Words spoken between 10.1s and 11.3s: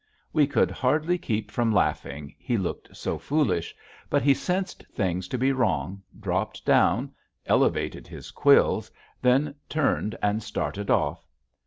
and started off.